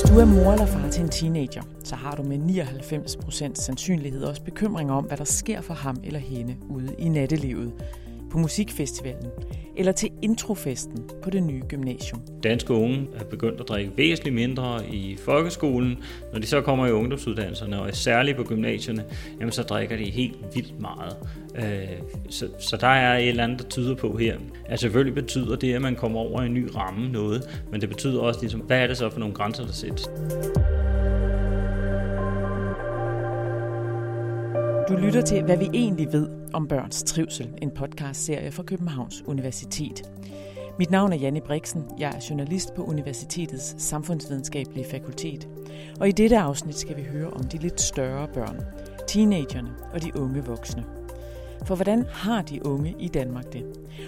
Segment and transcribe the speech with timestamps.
[0.00, 4.22] Hvis du er mor eller far til en teenager, så har du med 99% sandsynlighed
[4.22, 7.72] også bekymringer om, hvad der sker for ham eller hende ude i nattelivet,
[8.30, 9.30] på musikfestivalen
[9.76, 12.22] eller til introfesten på det nye gymnasium.
[12.42, 15.98] Danske unge er begyndt at drikke væsentligt mindre i folkeskolen.
[16.32, 19.04] Når de så kommer i ungdomsuddannelserne, og særligt på gymnasierne,
[19.40, 21.16] jamen så drikker de helt vildt meget.
[21.56, 24.36] Øh, så, så der er et eller andet, der tyder på her.
[24.68, 28.20] Altså selvfølgelig betyder det, at man kommer over en ny ramme noget, men det betyder
[28.20, 30.10] også ligesom, hvad er det så for nogle grænser, der sættes?
[34.88, 40.02] Du lytter til, hvad vi egentlig ved om børns trivsel, en podcast-serie fra Københavns Universitet.
[40.78, 41.84] Mit navn er Janne Brixen.
[41.98, 45.48] Jeg er journalist på Universitetets Samfundsvidenskabelige Fakultet.
[46.00, 48.60] Og i dette afsnit skal vi høre om de lidt større børn,
[49.08, 50.84] teenagerne og de unge voksne.
[51.66, 53.64] For hvordan har de unge i Danmark det?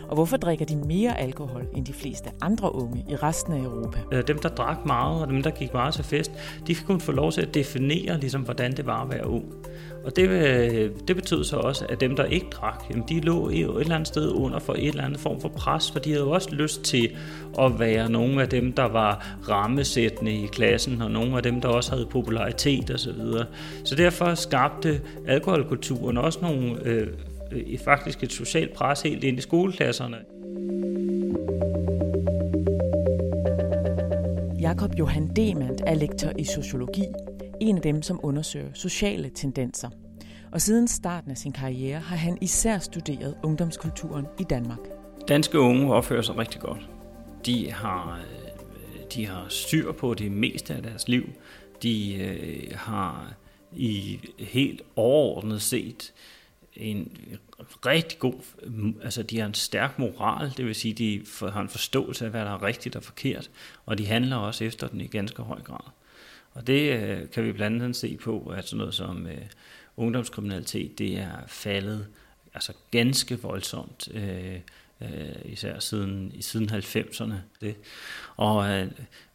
[0.09, 3.99] Og hvorfor drikker de mere alkohol end de fleste andre unge i resten af Europa?
[4.13, 6.33] Øh, dem, der drak meget, og dem, der gik meget til fest,
[6.67, 9.45] de fik kun få lov til at definere, ligesom, hvordan det var at være ung.
[10.05, 13.49] Og det, øh, det betød så også, at dem, der ikke drak, jamen, de lå
[13.49, 16.25] et eller andet sted under for et eller andet form for pres, for de havde
[16.25, 17.17] jo også lyst til
[17.59, 21.69] at være nogle af dem, der var rammesættende i klassen, og nogle af dem, der
[21.69, 22.99] også havde popularitet osv.
[22.99, 23.47] Så, videre.
[23.85, 27.07] så derfor skabte alkoholkulturen også nogle, øh,
[27.85, 30.17] faktisk et socialt pres helt ind i skoleklasserne.
[34.61, 37.05] Jakob Johan Demand er lektor i sociologi
[37.61, 39.91] en af dem, som undersøger sociale tendenser.
[40.53, 44.79] Og siden starten af sin karriere har han især studeret ungdomskulturen i Danmark.
[45.29, 46.89] Danske unge opfører sig rigtig godt.
[47.47, 48.21] De har,
[49.15, 51.23] de har styr på det meste af deres liv.
[51.83, 53.35] De øh, har
[53.73, 56.13] i helt overordnet set
[56.77, 57.19] en
[57.87, 58.41] rigtig god,
[59.03, 62.45] altså de har en stærk moral, det vil sige, de har en forståelse af, hvad
[62.45, 63.51] der er rigtigt og forkert,
[63.87, 65.91] og de handler også efter den i ganske høj grad.
[66.53, 69.47] Og det øh, kan vi blandt andet se på, at sådan noget som øh,
[69.97, 72.07] ungdomskriminalitet, det er faldet
[72.55, 74.61] altså ganske voldsomt, øh,
[75.03, 77.35] øh, især siden, siden 90'erne.
[77.61, 77.75] Det.
[78.37, 78.87] Og øh,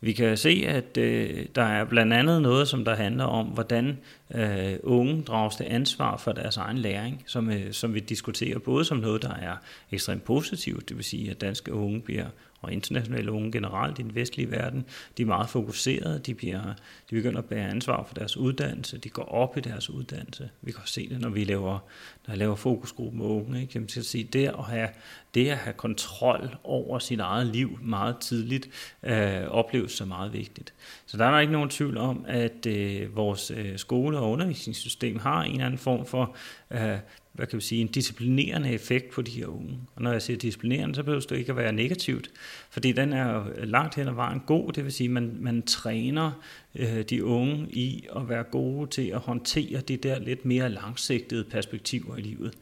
[0.02, 3.98] vi kan se, at øh, der er blandt andet noget, som der handler om, hvordan
[4.36, 8.86] øh, unge drages til ansvar for deres egen læring, som, øh, som vi diskuterer både
[8.86, 9.56] som noget, der er
[9.92, 12.26] ekstremt positivt, det vil sige, at danske unge bliver
[12.62, 14.86] og internationale unge generelt i den vestlige verden,
[15.18, 16.62] de er meget fokuserede, de, bliver,
[17.10, 20.50] de begynder at bære ansvar for deres uddannelse, de går op i deres uddannelse.
[20.62, 21.80] Vi kan se det, når vi laver,
[22.28, 23.62] når jeg laver fokusgruppe med unge.
[23.62, 23.72] Ikke?
[23.76, 24.90] Jamen, til at sige, det at have,
[25.34, 28.70] det at have kontrol over sit eget liv meget tidligt,
[29.04, 30.74] øh, opleves så meget vigtigt.
[31.06, 35.20] Så der er der ikke nogen tvivl om, at øh, vores øh, skole- og undervisningssystem
[35.20, 36.36] har en eller anden form for
[36.72, 36.98] øh,
[37.38, 39.80] hvad kan vi sige, en disciplinerende effekt på de her unge.
[39.96, 42.32] Og når jeg siger disciplinerende, så behøver det ikke at være negativt,
[42.70, 46.32] fordi den er langt hen ad vejen god, det vil sige, at man, man træner
[46.76, 51.44] øh, de unge i at være gode til at håndtere de der lidt mere langsigtede
[51.44, 52.54] perspektiver i livet.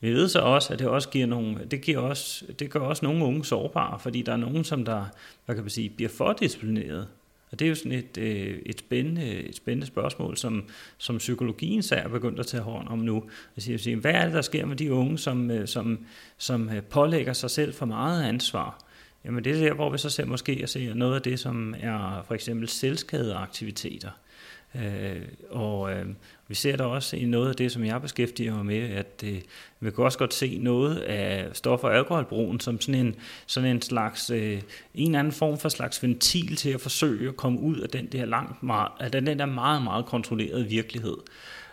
[0.00, 3.04] Vi ved så også, at det også giver nogle, det, giver også, det gør også
[3.04, 5.04] nogle unge sårbare, fordi der er nogen, som der,
[5.44, 7.08] hvad kan man sige, bliver for disciplineret.
[7.54, 10.64] Og det er jo sådan et, øh, et, spændende, et spændende spørgsmål, som,
[10.98, 13.24] som psykologien så er begyndt at tage hånd om nu.
[13.56, 15.98] At hvad er det, der sker med de unge, som, øh, som,
[16.38, 18.84] som øh, pålægger sig selv for meget ansvar?
[19.24, 21.74] Jamen det er der, hvor vi så ser måske at se noget af det, som
[21.80, 24.10] er for eksempel selvskadeaktiviteter.
[24.74, 26.06] Øh, og øh,
[26.48, 29.40] vi ser der også i noget af det, som jeg beskæftiger mig med, at øh,
[29.80, 33.14] vi kan også godt se noget af stof- og alkoholbrugen som sådan en,
[33.46, 34.62] sådan en slags, øh,
[34.94, 38.06] en eller anden form for slags ventil til at forsøge at komme ud af den
[38.06, 41.16] der, langt meget, af den der meget, meget kontrollerede virkelighed.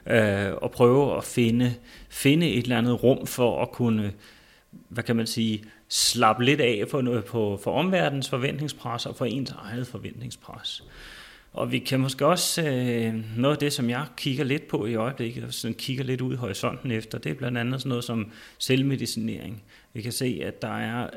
[0.07, 1.73] Øh, og prøve at finde,
[2.09, 4.13] finde et eller andet rum for at kunne,
[4.89, 9.25] hvad kan man sige, slappe lidt af på, noget, på for omverdens forventningspres og for
[9.25, 10.83] ens eget forventningspres.
[11.53, 14.95] Og vi kan måske også, øh, noget af det, som jeg kigger lidt på i
[14.95, 18.03] øjeblikket, og sådan kigger lidt ud i horisonten efter, det er blandt andet sådan noget
[18.03, 19.64] som selvmedicinering.
[19.93, 21.09] Vi kan se, at der er,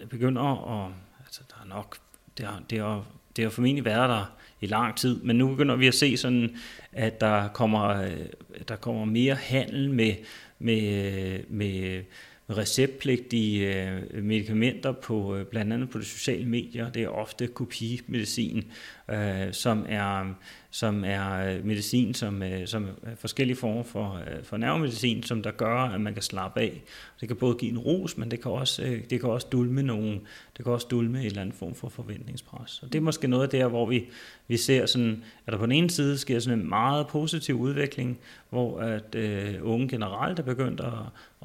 [0.00, 0.92] øh, begynder at,
[1.26, 1.98] altså der er nok,
[2.38, 3.04] det har, det har,
[3.36, 6.56] det har formentlig været der i lang tid, men nu begynder vi at se sådan,
[6.92, 8.26] at der kommer, øh,
[8.68, 10.14] der kommer mere handel med,
[10.58, 12.02] med, øh, med
[12.50, 16.90] receptpligtige øh, medicamenter på øh, blandt andet på de sociale medier.
[16.90, 18.64] Det er ofte kopimedicin,
[19.10, 20.34] øh, som er
[20.70, 25.42] som er øh, medicin, som, øh, som er forskellige former for, øh, for nervemedicin, som
[25.42, 26.82] der gør, at man kan slappe af.
[27.20, 30.20] Det kan både give en ros, men det kan også, det kan også dulme nogen,
[30.56, 32.82] det kan også dulme en eller anden form for forventningspres.
[32.82, 34.06] Og det er måske noget der, hvor vi,
[34.48, 38.18] vi ser sådan, at der på den ene side sker sådan en meget positiv udvikling,
[38.50, 40.92] hvor at øh, unge generelt er begyndt at,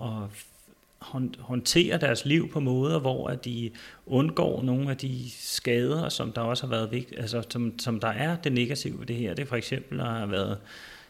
[0.04, 0.46] at
[1.40, 3.72] håndtere deres liv på måder, hvor at de
[4.06, 8.08] undgår nogle af de skader, som der også har været vigtigt, altså som, som der
[8.08, 9.34] er det negative ved det her.
[9.34, 10.58] Det er for eksempel at have været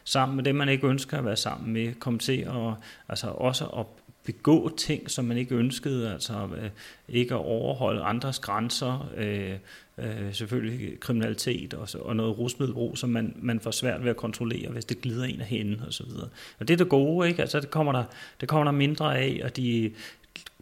[0.04, 2.74] sammen med dem, man ikke ønsker at være sammen med, komme til at,
[3.08, 3.86] altså også at
[4.24, 6.70] begå ting, som man ikke ønskede, altså øh,
[7.08, 9.52] ikke at overholde andres grænser, øh,
[9.98, 14.70] øh, selvfølgelig kriminalitet og, og noget rusmiddelbrug, som man, man får svært ved at kontrollere,
[14.70, 16.28] hvis det glider en af hende og så videre.
[16.58, 17.42] Og det er det gode, ikke?
[17.42, 18.04] Altså det kommer der,
[18.40, 19.92] det kommer der mindre af, og de,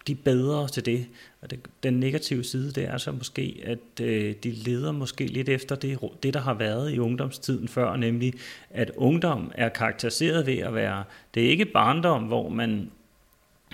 [0.07, 1.07] de er bedre til det.
[1.43, 5.49] Og det, den negative side, det er så måske, at øh, de leder måske lidt
[5.49, 8.35] efter det, det, der har været i ungdomstiden før, nemlig
[8.71, 11.05] at ungdom er karakteriseret ved at være,
[11.35, 12.91] det er ikke barndom, hvor man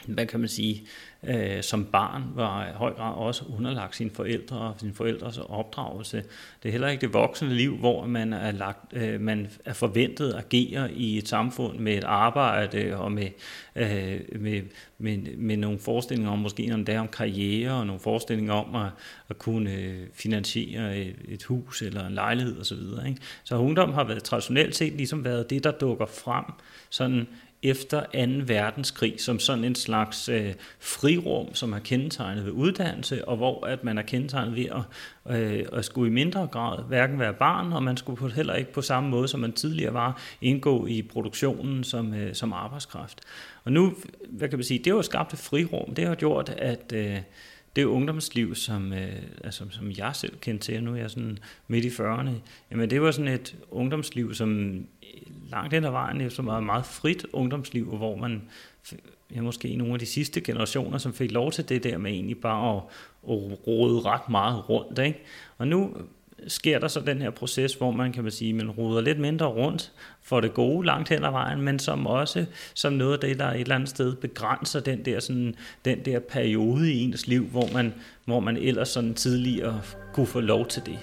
[0.07, 0.83] hvad kan man sige,
[1.23, 6.23] øh, som barn var i høj grad også underlagt sine forældre og sine forældres opdragelse.
[6.63, 10.33] Det er heller ikke det voksne liv, hvor man er, lagt, øh, man er forventet
[10.33, 13.29] at agere i et samfund med et arbejde og med,
[13.77, 14.63] øh, med,
[14.99, 18.91] med, med nogle forestillinger om måske om der om karriere og nogle forestillinger om at,
[19.29, 22.65] at kunne øh, finansiere et, et hus eller en lejlighed osv.
[22.65, 23.21] Så, videre, ikke?
[23.45, 26.45] så ungdom har været traditionelt set ligesom været det, der dukker frem
[26.91, 27.27] sådan
[27.63, 28.45] efter 2.
[28.47, 33.85] verdenskrig som sådan en slags øh, frirum, som har kendetegnet ved uddannelse, og hvor at
[33.85, 37.83] man er kendetegnet ved at, øh, at skulle i mindre grad hverken være barn, og
[37.83, 42.15] man skulle heller ikke på samme måde, som man tidligere var, indgå i produktionen som,
[42.15, 43.21] øh, som arbejdskraft.
[43.65, 43.95] Og nu,
[44.29, 47.19] hvad kan man sige, det har jo skabt et frirum, det har gjort, at øh,
[47.79, 51.39] det ungdomsliv, som, øh, altså, som jeg selv kendte til, nu er jeg sådan
[51.69, 52.31] midt i 40'erne,
[52.71, 56.87] jamen det var sådan et ungdomsliv, som øh, langt hen ad vejen efter meget, meget
[56.87, 58.43] frit ungdomsliv, hvor man
[59.35, 62.41] ja, måske nogle af de sidste generationer, som fik lov til det der med egentlig
[62.41, 62.83] bare at,
[63.31, 64.99] at rode ret meget rundt.
[64.99, 65.19] Ikke?
[65.59, 65.97] Og nu
[66.47, 69.47] sker der så den her proces, hvor man kan man sige, man ruder lidt mindre
[69.47, 69.93] rundt
[70.23, 73.47] for det gode langt hen ad vejen, men som også som noget af det, der
[73.47, 75.55] et eller andet sted begrænser den der, sådan,
[75.85, 77.95] den der periode i ens liv, hvor man,
[78.25, 79.81] hvor man ellers sådan tidligere
[80.13, 80.99] kunne få lov til det.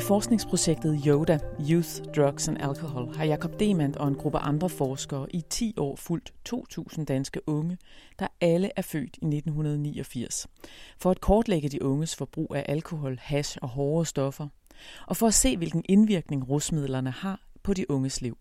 [0.00, 1.38] I forskningsprojektet YODA,
[1.70, 5.96] Youth, Drugs and Alcohol, har Jakob Demand og en gruppe andre forskere i 10 år
[5.96, 7.78] fulgt 2.000 danske unge,
[8.18, 10.46] der alle er født i 1989,
[10.98, 14.48] for at kortlægge de unges forbrug af alkohol, hash og hårde stoffer,
[15.06, 18.38] og for at se, hvilken indvirkning rusmidlerne har på de unges liv.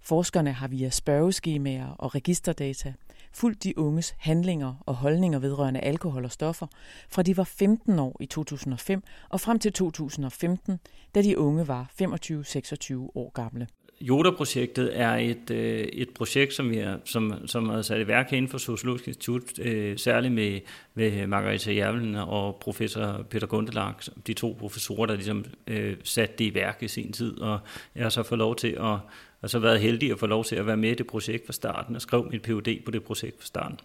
[0.00, 2.94] Forskerne har via spørgeskemaer og registerdata
[3.34, 6.66] fulgt de unges handlinger og holdninger vedrørende alkohol og stoffer,
[7.08, 10.78] fra de var 15 år i 2005 og frem til 2015,
[11.14, 13.66] da de unge var 25-26 år gamle.
[14.02, 18.32] Yoda-projektet er et, øh, et projekt, som, vi er, som, som er sat i værk
[18.32, 20.60] inden for Sociologisk Institut, øh, særligt med,
[20.94, 23.94] med Margareta Jervelen og professor Peter Gundelag,
[24.26, 27.58] de to professorer, der ligesom øh, satte det i værk i sin tid, og
[27.94, 28.98] jeg har så fået lov til at
[29.44, 31.52] og så været heldig at få lov til at være med i det projekt fra
[31.52, 33.78] starten og skrev mit PhD på det projekt fra starten.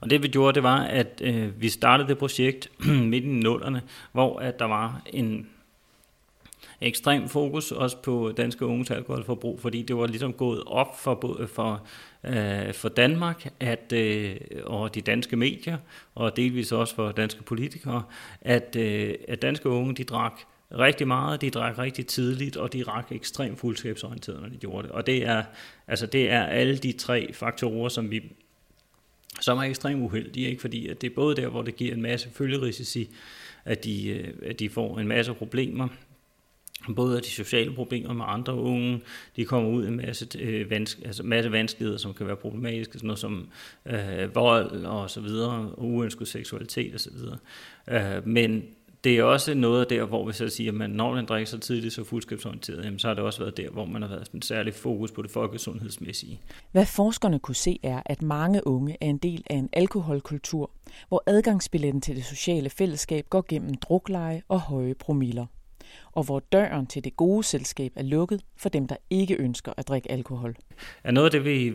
[0.00, 2.70] Og det vi gjorde, det var, at øh, vi startede det projekt
[3.12, 3.82] midt i nullerne,
[4.12, 5.48] hvor at der var en
[6.80, 11.86] ekstrem fokus også på danske unges alkoholforbrug, fordi det var ligesom gået op for, for,
[12.24, 15.78] øh, for Danmark at, øh, og de danske medier,
[16.14, 18.02] og delvis også for danske politikere,
[18.40, 20.40] at, øh, at danske unge de drak
[20.78, 24.90] rigtig meget, de drak rigtig tidligt, og de rak ekstremt fuldskabsorienteret, når de gjorde det.
[24.90, 25.44] Og det er,
[25.88, 28.22] altså det er alle de tre faktorer, som vi
[29.40, 30.60] som er ekstremt uheldige, ikke?
[30.60, 33.08] fordi at det er både der, hvor det giver en masse følgerisici,
[33.64, 35.88] at de, øh, at de får en masse problemer,
[36.96, 39.00] både de sociale problemer med andre unge,
[39.36, 42.92] de kommer ud i en masse, øh, vanske, altså masse vanskeligheder, som kan være problematiske,
[42.92, 43.48] sådan noget som
[43.86, 47.38] øh, vold og så videre, og uønsket seksualitet og så videre.
[47.88, 48.64] Øh, men
[49.04, 51.94] det er også noget der, hvor vi så siger, at når man drikker så tidligt
[51.94, 54.74] så fuldskabsorienteret, jamen, så har det også været der, hvor man har været en særlig
[54.74, 56.40] fokus på det folkesundhedsmæssige.
[56.72, 60.70] Hvad forskerne kunne se er, at mange unge er en del af en alkoholkultur,
[61.08, 65.46] hvor adgangsbilletten til det sociale fællesskab går gennem drukleje og høje promiller
[66.12, 69.88] og hvor døren til det gode selskab er lukket for dem, der ikke ønsker at
[69.88, 70.56] drikke alkohol.
[71.04, 71.74] Er noget af det, vi,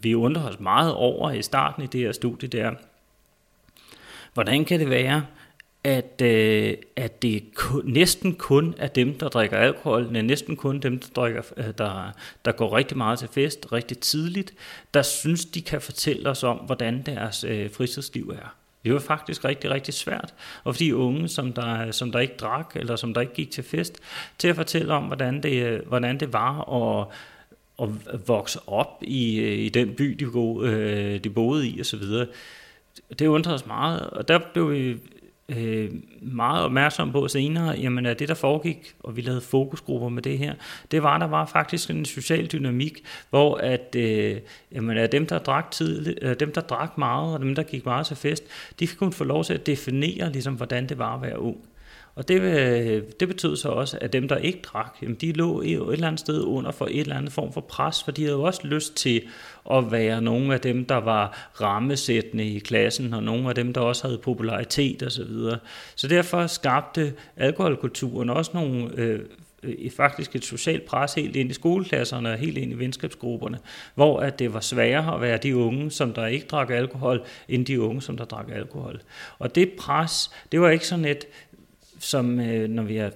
[0.00, 2.74] vi undrer os meget over i starten i det her studie, det er,
[4.34, 5.26] hvordan kan det være,
[5.84, 10.98] at, øh, at det kun, næsten kun er dem, der drikker alkohol, næsten kun dem,
[10.98, 12.12] der, drikker, øh, der,
[12.44, 14.54] der går rigtig meget til fest rigtig tidligt,
[14.94, 18.54] der synes, de kan fortælle os om, hvordan deres øh, fritidsliv er.
[18.84, 20.34] Det var faktisk rigtig, rigtig svært.
[20.64, 23.64] Og fordi unge, som der, som der ikke drak, eller som der ikke gik til
[23.64, 24.00] fest,
[24.38, 27.06] til at fortælle om, hvordan det, øh, hvordan det var at,
[27.82, 27.88] at
[28.28, 32.02] vokse op i, øh, i den by, de, bo, øh, de boede i osv.
[33.18, 34.96] Det undrede os meget, og der blev vi
[35.48, 40.22] øh, meget opmærksom på senere, jamen at det der foregik, og vi lavede fokusgrupper med
[40.22, 40.54] det her,
[40.90, 44.40] det var, der var faktisk en social dynamik, hvor at, øh,
[44.72, 47.84] jamen, at dem, der drak tidligt, øh, dem, der drak meget, og dem, der gik
[47.84, 48.44] meget til fest,
[48.80, 51.56] de kunne få lov til at definere, ligesom, hvordan det var at være ung.
[52.16, 55.60] Og det, øh, det betød så også, at dem, der ikke drak, jamen de lå
[55.60, 58.36] et eller andet sted under for et eller andet form for pres, for de havde
[58.36, 59.22] jo også lyst til
[59.70, 63.80] at være nogle af dem, der var rammesættende i klassen, og nogle af dem, der
[63.80, 65.10] også havde popularitet osv.
[65.10, 65.58] Så, videre.
[65.94, 69.20] så derfor skabte alkoholkulturen også nogle øh,
[69.64, 73.58] øh, faktisk et socialt pres helt ind i skoleklasserne og helt ind i venskabsgrupperne,
[73.94, 77.66] hvor at det var sværere at være de unge, som der ikke drak alkohol, end
[77.66, 79.00] de unge, som der drak alkohol.
[79.38, 81.24] Og det pres, det var ikke sådan et,
[82.04, 83.10] som øh, når vi har,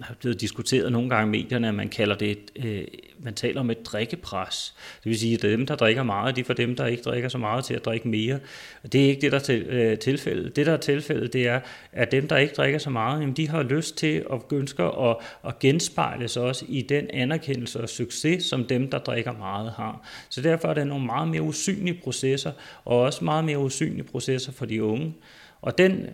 [0.00, 2.84] har blevet diskuteret nogle gange i medierne, at man kalder det et, øh,
[3.18, 4.74] man taler om et drikkepres.
[5.04, 7.38] Det vil sige, at dem, der drikker meget, de får dem, der ikke drikker så
[7.38, 8.38] meget til at drikke mere.
[8.82, 10.56] Og det er ikke det, der er til, øh, tilfældet.
[10.56, 11.60] Det, der er tilfældet, det er,
[11.92, 15.16] at dem, der ikke drikker så meget, jamen, de har lyst til og ønsker at,
[15.46, 20.08] at genspejle sig også i den anerkendelse og succes, som dem, der drikker meget, har.
[20.28, 22.52] Så derfor er det nogle meget mere usynlige processer,
[22.84, 25.14] og også meget mere usynlige processer for de unge.
[25.62, 26.06] Og den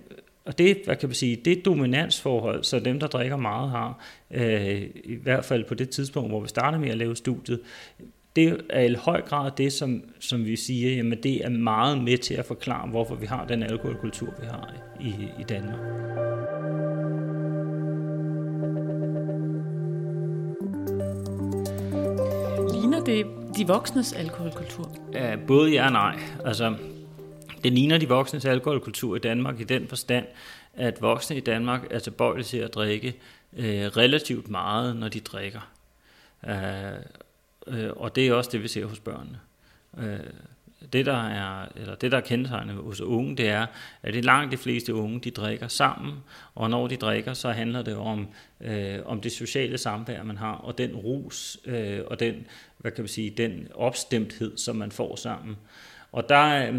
[0.46, 4.82] og det, hvad kan man sige, det dominansforhold, så dem, der drikker meget, har, øh,
[5.04, 7.60] i hvert fald på det tidspunkt, hvor vi starter med at lave studiet,
[8.36, 12.18] det er i høj grad det, som, som vi siger, jamen det er meget med
[12.18, 15.78] til at forklare, hvorfor vi har den alkoholkultur, vi har i, i Danmark.
[22.72, 24.90] Ligner det de voksnes alkoholkultur?
[25.12, 26.18] Ja, både ja og nej.
[26.44, 26.74] Altså,
[27.64, 30.26] det ligner de voksnes alkoholkultur i Danmark i den forstand,
[30.74, 33.14] at voksne i Danmark er tilbøjelige til at drikke
[33.56, 35.70] øh, relativt meget, når de drikker.
[36.46, 36.92] Øh,
[37.66, 39.38] øh og det er også det, vi ser hos børnene.
[39.98, 40.30] Øh,
[40.92, 43.66] det, der er, eller det, der er kendetegnende hos unge, det er,
[44.02, 46.14] at det langt de fleste unge, de drikker sammen,
[46.54, 48.28] og når de drikker, så handler det om,
[48.60, 52.46] øh, om det sociale samvær, man har, og den rus, øh, og den,
[52.78, 55.56] hvad kan man sige, den opstemthed, som man får sammen.
[56.12, 56.74] Og der, øh,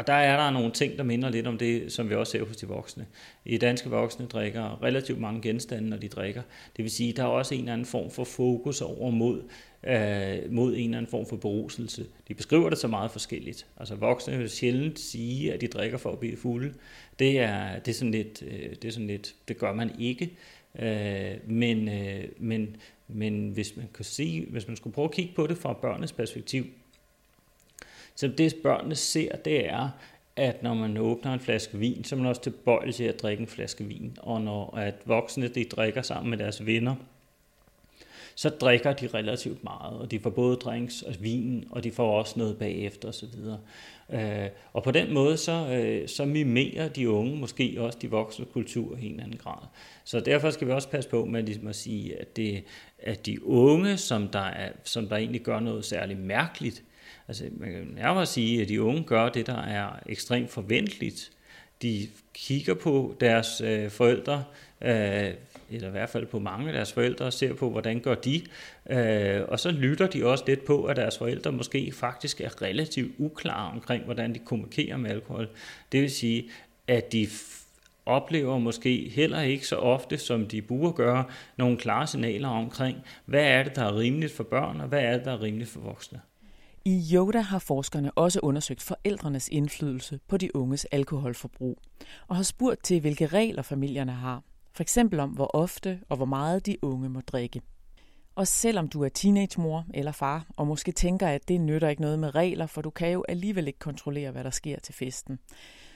[0.00, 2.44] og der er der nogle ting, der minder lidt om det, som vi også ser
[2.44, 3.06] hos de voksne.
[3.44, 6.42] I danske voksne drikker relativt mange genstande, når de drikker.
[6.76, 9.42] Det vil sige, at der er også en eller anden form for fokus over mod,
[9.84, 12.06] øh, mod en eller anden form for beruselse.
[12.28, 13.66] De beskriver det så meget forskelligt.
[13.76, 16.74] Altså voksne vil sjældent sige, at de drikker for at blive fulde.
[17.18, 20.30] Det er, det er, sådan, lidt, øh, det er sådan lidt, det gør man ikke.
[20.78, 22.76] Øh, men, øh, men,
[23.08, 26.12] men hvis man kan sige, hvis man skulle prøve at kigge på det fra børnenes
[26.12, 26.66] perspektiv,
[28.20, 29.88] så det børnene ser, det er,
[30.36, 33.40] at når man åbner en flaske vin, så er man også tilbøjelig til at drikke
[33.40, 34.16] en flaske vin.
[34.18, 36.94] Og når at voksne de drikker sammen med deres venner,
[38.34, 42.18] så drikker de relativt meget, og de får både drinks og vin, og de får
[42.18, 43.28] også noget bagefter osv.
[44.12, 48.44] Øh, og på den måde, så, øh, så mimerer de unge måske også de voksne
[48.44, 49.66] kultur i en eller anden grad.
[50.04, 52.64] Så derfor skal vi også passe på med ligesom at sige, at, det,
[52.98, 56.82] at de unge, som der, er, som der egentlig gør noget særligt mærkeligt,
[57.30, 61.30] Altså, man kan nærmere sige, at de unge gør det, der er ekstremt forventeligt.
[61.82, 64.44] De kigger på deres øh, forældre,
[64.80, 65.34] øh,
[65.70, 68.42] eller i hvert fald på mange af deres forældre, og ser på, hvordan gør de.
[68.90, 73.12] Øh, og så lytter de også lidt på, at deres forældre måske faktisk er relativt
[73.18, 75.48] uklare omkring, hvordan de kommunikerer med alkohol.
[75.92, 76.50] Det vil sige,
[76.86, 77.28] at de
[78.06, 81.24] oplever måske heller ikke så ofte, som de burde gøre,
[81.56, 85.16] nogle klare signaler omkring, hvad er det, der er rimeligt for børn, og hvad er
[85.16, 86.20] det, der er rimeligt for voksne.
[86.84, 91.78] I Yoda har forskerne også undersøgt forældrenes indflydelse på de unges alkoholforbrug,
[92.28, 94.42] og har spurgt til, hvilke regler familierne har.
[94.72, 97.62] For eksempel om, hvor ofte og hvor meget de unge må drikke.
[98.34, 102.18] Og selvom du er teenagemor eller far, og måske tænker, at det nytter ikke noget
[102.18, 105.38] med regler, for du kan jo alligevel ikke kontrollere, hvad der sker til festen,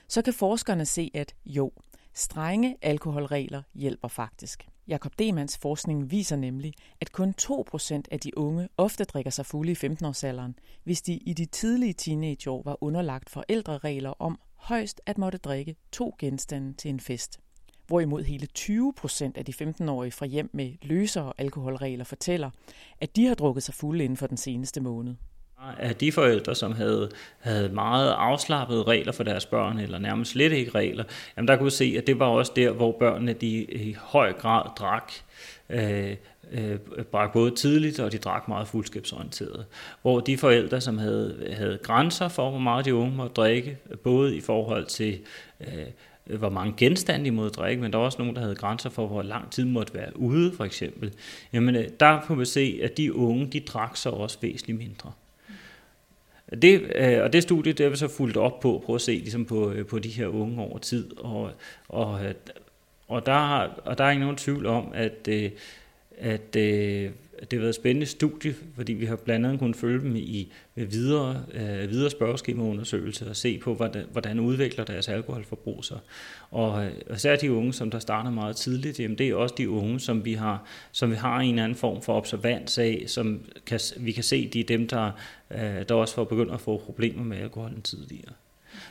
[0.09, 1.73] så kan forskerne se, at jo,
[2.15, 4.69] strenge alkoholregler hjælper faktisk.
[4.89, 9.73] Jakob Demans forskning viser nemlig, at kun 2% af de unge ofte drikker sig fulde
[9.73, 10.53] i 15-årsalderen,
[10.85, 16.15] hvis de i de tidlige teenageår var underlagt forældreregler om højst at måtte drikke to
[16.19, 17.41] genstande til en fest.
[17.87, 22.51] Hvorimod hele 20% af de 15-årige fra hjem med løsere alkoholregler fortæller,
[23.01, 25.15] at de har drukket sig fulde inden for den seneste måned
[25.79, 30.53] af de forældre, som havde, havde meget afslappede regler for deres børn, eller nærmest slet
[30.53, 31.05] ikke regler,
[31.37, 34.33] jamen der kunne vi se, at det var også der, hvor børnene de i høj
[34.33, 35.13] grad drak.
[35.71, 36.17] Øh,
[36.53, 36.79] øh,
[37.13, 39.67] drak både tidligt, og de drak meget fuldskabsorienteret.
[40.03, 44.37] Hvor de forældre, som havde, havde grænser for, hvor meget de unge måtte drikke, både
[44.37, 45.19] i forhold til
[45.61, 45.87] øh,
[46.39, 49.07] hvor mange genstande de måtte drikke, men der var også nogen, der havde grænser for,
[49.07, 51.13] hvor lang tid måtte være ude, for eksempel.
[51.53, 55.13] Jamen, øh, der kunne vi se, at de unge, de drak så også væsentligt mindre.
[56.63, 59.13] Det, øh, og det studie, det har vi så fulgt op på, prøve at se
[59.13, 61.51] ligesom på, øh, på de her unge over tid, og,
[61.89, 62.35] og, øh,
[63.09, 66.57] og, der, og der er ikke nogen tvivl om, at, at, at
[67.41, 70.53] det har været et spændende studie, fordi vi har blandt andet kunnet følge dem i
[70.75, 75.97] videre, øh, videre spørgeskemaundersøgelser og se på, hvordan, hvordan udvikler deres alkoholforbrug sig.
[75.97, 76.01] Øh,
[76.51, 80.01] og især de unge, som der starter meget tidligt, jamen det er også de unge,
[80.01, 83.81] som vi har, som vi har en eller anden form for observans af, som kan,
[83.97, 85.11] vi kan se, de er dem, der,
[85.51, 88.33] øh, der også får begyndt at få problemer med alkoholen tidligere.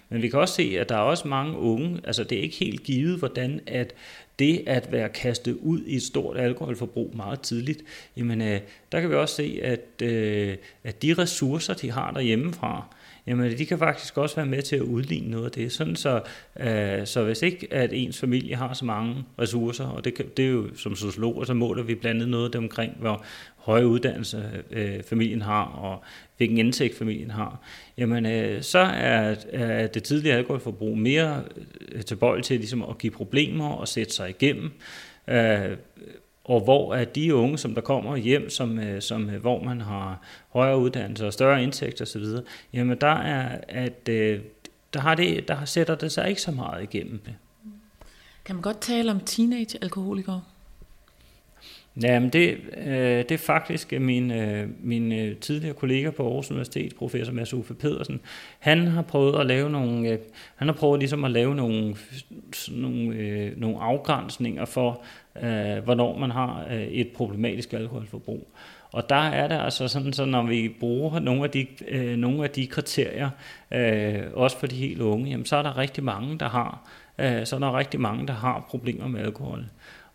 [0.10, 2.56] Men vi kan også se, at der er også mange unge, altså det er ikke
[2.56, 3.94] helt givet, hvordan at
[4.40, 7.84] det at være kastet ud i et stort alkoholforbrug meget tidligt,
[8.18, 8.62] jamen øh,
[8.92, 12.96] der kan vi også se, at, øh, at de ressourcer, de har derhjemmefra,
[13.28, 15.72] jamen de kan faktisk også være med til at udligne noget af det.
[15.72, 16.22] Sådan så,
[16.60, 20.46] øh, så hvis ikke at ens familie har så mange ressourcer, og det, kan, det
[20.46, 23.24] er jo som sociologer, så måler vi blandt andet noget af det omkring, hvor
[23.58, 26.04] høje uddannelse øh, familien har, og
[26.38, 27.60] hvilken indtægt familien har,
[27.98, 31.44] jamen øh, så er, er det tidlige alkoholforbrug mere
[31.92, 34.72] øh, tilbøjeligt til ligesom at give problemer og sætte sig igennem.
[35.28, 35.78] Øh,
[36.44, 39.82] og hvor er de unge, som der kommer hjem, som, øh, som, øh, hvor man
[39.82, 42.24] har højere uddannelse og større indtægt osv.,
[42.74, 44.40] jamen der er, at øh,
[44.94, 47.20] der, har det, der sætter det sig ikke så meget igennem.
[48.46, 50.42] Kan man godt tale om teenage-alkoholikere?
[52.02, 56.96] Jamen det, øh, det er faktisk min, øh, min øh, tidligere kollega på Aarhus Universitet,
[56.96, 58.22] professor Mads Uffe Pedersen.
[58.60, 60.20] Han har prøvet at lave nogle, øh,
[60.56, 61.96] han har prøvet ligesom at lave nogle,
[62.72, 65.04] nogle, øh, nogle afgrænsninger for,
[65.42, 68.48] øh, hvornår man har øh, et problematisk alkoholforbrug.
[68.92, 72.44] Og der er det altså sådan, så når vi bruger nogle af de, øh, nogle
[72.44, 73.30] af de kriterier,
[73.72, 77.46] øh, også for de helt unge, jamen, så er der rigtig mange, der har, øh,
[77.46, 79.66] så er der rigtig mange, der har problemer med alkohol.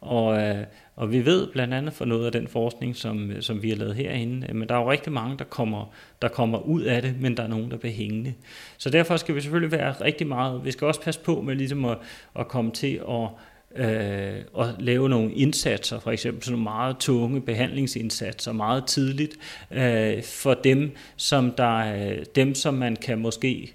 [0.01, 0.65] Og, øh,
[0.97, 3.95] og vi ved blandt andet fra noget af den forskning, som, som vi har lavet
[3.95, 7.37] herinde, men der er jo rigtig mange, der kommer, der kommer ud af det, men
[7.37, 8.35] der er nogen, der bliver hængende.
[8.79, 11.85] Så derfor skal vi selvfølgelig være rigtig meget, vi skal også passe på med ligesom
[11.85, 11.99] at,
[12.39, 13.29] at komme til at
[13.77, 19.37] øh, at lave nogle indsatser, for eksempel sådan nogle meget tunge behandlingsindsatser meget tidligt
[19.71, 23.75] øh, for dem, som der, øh, dem, som man kan måske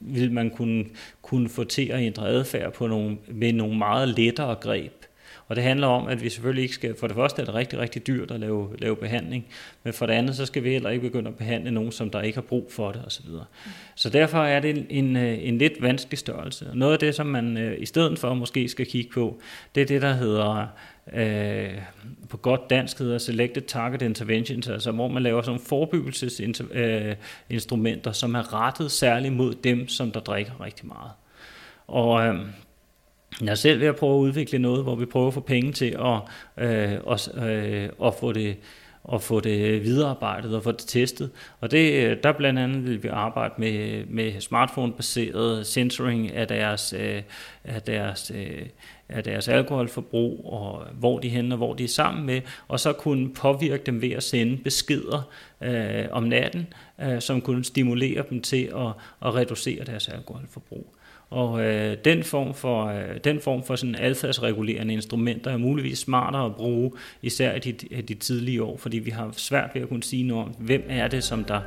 [0.00, 0.84] vil man kunne,
[1.22, 4.97] kunne få til at ændre adfærd på nogle, med nogle meget lettere greb.
[5.48, 7.78] Og det handler om, at vi selvfølgelig ikke skal, for det første er det rigtig,
[7.78, 9.46] rigtig dyrt at lave, lave behandling,
[9.82, 12.22] men for det andet, så skal vi heller ikke begynde at behandle nogen, som der
[12.22, 13.30] ikke har brug for det osv.
[13.30, 13.38] Mm.
[13.94, 16.70] Så derfor er det en, øh, en lidt vanskelig størrelse.
[16.74, 19.40] Noget af det, som man øh, i stedet for måske skal kigge på,
[19.74, 20.66] det er det, der hedder
[21.12, 21.70] øh,
[22.28, 28.14] på godt dansk hedder Selected Target Interventions, altså hvor man laver sådan nogle forebyggelsesinstrumenter, øh,
[28.14, 31.10] som er rettet særligt mod dem, som der drikker rigtig meget.
[31.86, 32.40] Og øh,
[33.40, 35.72] jeg er selv ved at prøve at udvikle noget, hvor vi prøver at få penge
[35.72, 36.20] til at,
[36.66, 38.56] øh, at, øh, at få det
[39.12, 41.30] at få det viderearbejdet og få det testet.
[41.60, 46.94] Og det, øh, der blandt andet vil vi arbejde med, med smartphone-baseret sensoring af deres,
[46.98, 47.22] øh,
[47.64, 48.66] af deres, øh,
[49.08, 53.34] af deres alkoholforbrug, og hvor de hænder, hvor de er sammen med, og så kunne
[53.34, 55.22] påvirke dem ved at sende beskeder
[55.62, 56.66] øh, om natten,
[57.00, 58.88] øh, som kunne stimulere dem til at,
[59.28, 60.97] at reducere deres alkoholforbrug.
[61.30, 66.46] Og øh, den form for, øh, den form for sådan adfærdsregulerende instrumenter er muligvis smartere
[66.46, 70.02] at bruge, især i de, de tidlige år, fordi vi har svært ved at kunne
[70.02, 71.60] sige noget om, hvem er det, som der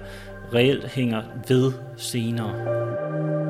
[0.54, 3.41] reelt hænger ved senere.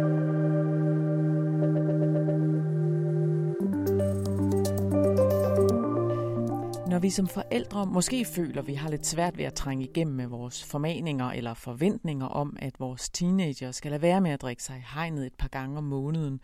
[7.02, 10.28] Vi som forældre måske føler, at vi har lidt svært ved at trænge igennem med
[10.28, 14.86] vores formaninger eller forventninger om, at vores teenager skal lade være med at drikke sig
[14.94, 16.40] hegnet et par gange om måneden,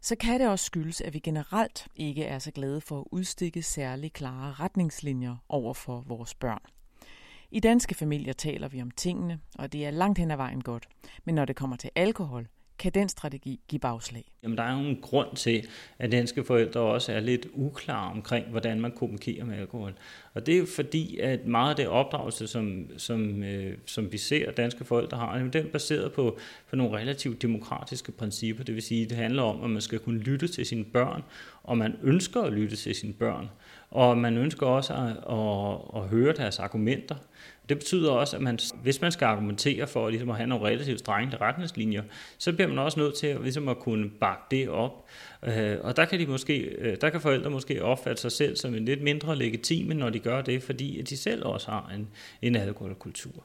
[0.00, 3.62] så kan det også skyldes, at vi generelt ikke er så glade for at udstikke
[3.62, 6.62] særlig klare retningslinjer over for vores børn.
[7.50, 10.88] I danske familier taler vi om tingene, og det er langt hen ad vejen godt.
[11.24, 12.48] Men når det kommer til alkohol,
[12.80, 14.24] kan den strategi give bagslag?
[14.42, 15.66] Jamen, der er jo en grund til,
[15.98, 19.94] at danske forældre også er lidt uklare omkring, hvordan man kommunikerer med alkohol.
[20.34, 24.18] Og det er jo fordi, at meget af det opdragelse, som, som, øh, som vi
[24.18, 26.38] ser, danske forældre har, jamen, den er baseret på,
[26.70, 28.64] på nogle relativt demokratiske principper.
[28.64, 31.22] Det vil sige, at det handler om, at man skal kunne lytte til sine børn,
[31.62, 33.48] og man ønsker at lytte til sine børn.
[33.90, 37.16] Og man ønsker også at, at, at høre deres argumenter.
[37.70, 40.98] Det betyder også, at man, hvis man skal argumentere for ligesom at have nogle relativt
[40.98, 42.02] strenge retningslinjer,
[42.38, 45.08] så bliver man også nødt til at, ligesom at kunne bakke det op.
[45.42, 48.74] Øh, og der kan, de måske, øh, der kan forældre måske opfatte sig selv som
[48.74, 52.08] en lidt mindre legitime, når de gør det, fordi de selv også har en,
[52.42, 53.44] en alkoholkultur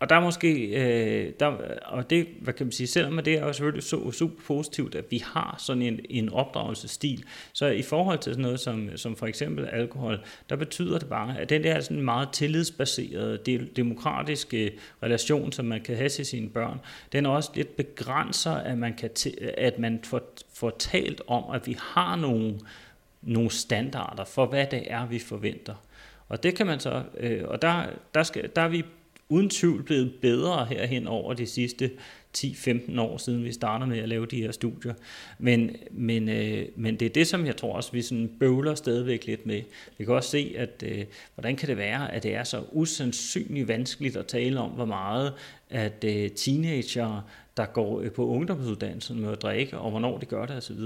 [0.00, 1.46] og der er måske, øh, der,
[1.84, 5.04] og det, hvad kan man sige, selvom det er jo selvfølgelig så, super positivt, at
[5.10, 9.26] vi har sådan en, en opdragelsesstil, så i forhold til sådan noget som, som for
[9.26, 15.64] eksempel alkohol, der betyder det bare, at den der sådan meget tillidsbaserede, demokratiske relation, som
[15.64, 16.80] man kan have til sine børn,
[17.12, 19.10] den er også lidt begrænser, at man, kan
[19.58, 20.20] at man får,
[20.54, 22.58] får talt om, at vi har nogle,
[23.22, 25.74] nogle standarder for, hvad det er, vi forventer.
[26.28, 27.84] Og det kan man så, øh, og der,
[28.14, 28.84] der, skal, der er vi
[29.28, 31.90] uden tvivl blevet bedre herhen over de sidste
[32.36, 34.94] 10-15 år siden vi startede med at lave de her studier.
[35.38, 39.26] Men, men, øh, men det er det, som jeg tror også, vi sådan bøvler stadigvæk
[39.26, 39.62] lidt med.
[39.98, 43.68] Vi kan også se, at øh, hvordan kan det være, at det er så usandsynligt
[43.68, 45.32] vanskeligt at tale om, hvor meget
[45.70, 47.20] at øh, teenager,
[47.56, 50.80] der går øh, på ungdomsuddannelsen med at drikke, og hvornår de gør det osv.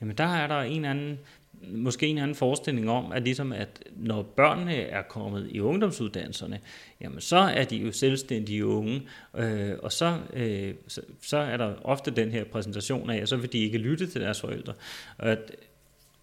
[0.00, 1.18] Jamen der er der en eller anden
[1.62, 6.60] måske en anden forestilling om, at ligesom at når børnene er kommet i ungdomsuddannelserne,
[7.00, 9.02] jamen så er de jo selvstændige unge,
[9.36, 13.36] øh, og så, øh, så, så er der ofte den her præsentation af, at så
[13.36, 14.72] vil de ikke lytte til deres forældre.
[15.18, 15.36] Og,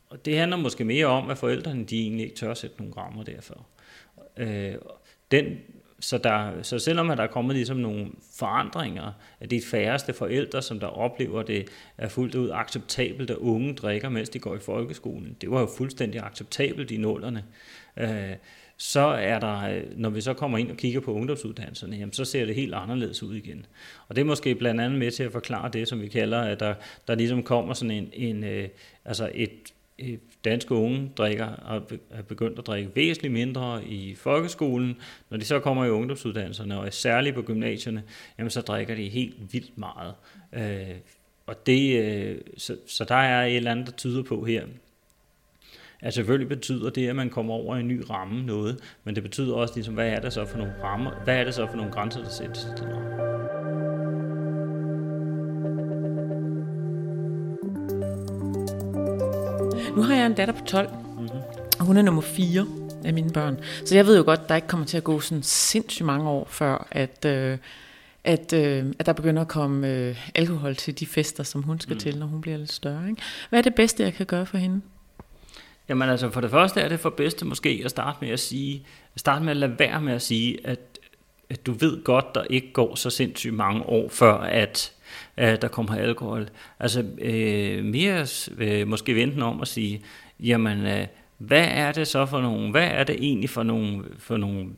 [0.10, 3.24] og det handler måske mere om, at forældrene de egentlig ikke tør sætte nogle rammer
[3.24, 3.68] derfor.
[4.38, 4.76] Øh,
[5.32, 5.58] den
[6.00, 10.62] så, der, så selvom der er kommet ligesom nogle forandringer, at det er færreste forældre,
[10.62, 14.60] som der oplever det, er fuldt ud acceptabelt, at unge drikker, mens de går i
[14.60, 15.38] folkeskolen.
[15.42, 17.44] Det var jo fuldstændig acceptabelt i nullerne.
[17.98, 18.36] Øh,
[18.78, 22.26] så er der, øh, når vi så kommer ind og kigger på ungdomsuddannelserne, jamen så
[22.26, 23.66] ser det helt anderledes ud igen.
[24.08, 26.60] Og det er måske blandt andet med til at forklare det, som vi kalder, at
[26.60, 26.74] der,
[27.08, 28.70] der ligesom kommer sådan en, en øh,
[29.06, 29.74] altså et
[30.50, 31.46] danske unge drikker,
[32.12, 34.98] er begyndt at drikke væsentligt mindre i folkeskolen.
[35.30, 38.04] Når de så kommer i ungdomsuddannelserne, og særligt på gymnasierne,
[38.38, 40.14] jamen så drikker de helt vildt meget.
[40.54, 40.96] Øh,
[41.48, 44.66] og det, øh, så, så der er et eller andet, der tyder på her,
[46.02, 49.24] at selvfølgelig betyder det, at man kommer over i en ny ramme noget, men det
[49.24, 51.78] betyder også, ligesom, hvad er det så for nogle rammer, hvad er det så for
[51.78, 53.27] nogle grænser, der sættes til noget.
[59.98, 61.30] Nu har jeg en datter på 12, mm-hmm.
[61.80, 62.66] og hun er nummer 4
[63.06, 63.60] af mine børn.
[63.86, 66.30] Så jeg ved jo godt, at der ikke kommer til at gå sådan sindssygt mange
[66.30, 67.58] år, før at, øh,
[68.24, 71.94] at, øh, at der begynder at komme øh, alkohol til de fester, som hun skal
[71.94, 72.00] mm.
[72.00, 73.10] til, når hun bliver lidt større.
[73.10, 73.22] Ikke?
[73.50, 74.82] Hvad er det bedste, jeg kan gøre for hende?
[75.90, 78.86] Jamen altså, for det første er det for bedste måske at starte med at sige,
[79.16, 80.80] starte med at lade være med at sige, at,
[81.50, 84.92] at du ved godt, der ikke går så sindssygt mange år, før at
[85.38, 86.48] at der kommer alkohol.
[86.80, 90.02] Altså øh, mere øh, måske venten om at sige,
[90.40, 94.38] jamen øh, hvad er det så for nogle, hvad er det egentlig for nogle, for
[94.38, 94.70] nogle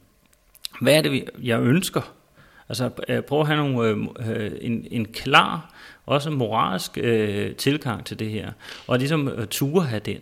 [0.82, 2.14] hvad er det, jeg ønsker?
[2.70, 3.98] Altså øh, prøv at have nogle, øh,
[4.44, 5.74] øh, en, en klar,
[6.06, 8.52] også moralsk øh, tilgang til det her,
[8.88, 10.22] og ligesom øh, ture have den.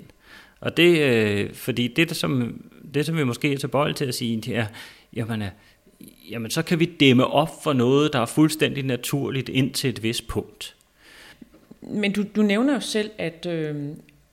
[0.59, 2.61] Og det, øh, fordi det, der, som,
[2.93, 4.65] det, som vi måske er tilbøjelige til at sige, det er,
[5.13, 5.47] jamen, øh,
[6.31, 10.03] jamen så kan vi dæmme op for noget, der er fuldstændig naturligt ind til et
[10.03, 10.75] vist punkt.
[11.81, 13.75] Men du, du nævner jo selv, at, øh,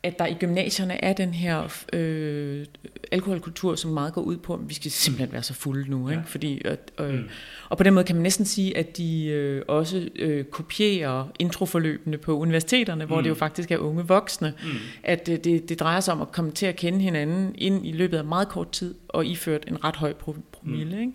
[0.03, 2.67] at der i gymnasierne er den her øh,
[3.13, 6.09] alkoholkultur, som meget går ud på, at vi skal simpelthen være så fulde nu.
[6.09, 6.21] Ikke?
[6.21, 6.27] Ja.
[6.27, 6.63] Fordi,
[7.01, 7.29] øh, mm.
[7.69, 12.19] Og på den måde kan man næsten sige, at de øh, også øh, kopierer introforløbene
[12.19, 13.23] på universiteterne, hvor mm.
[13.23, 14.55] det jo faktisk er unge voksne.
[14.63, 14.71] Mm.
[15.03, 17.93] At øh, det, det drejer sig om at komme til at kende hinanden ind i
[17.93, 20.13] løbet af meget kort tid, og iført en ret høj
[20.65, 20.97] promille.
[20.97, 21.01] Mm.
[21.01, 21.13] Ikke?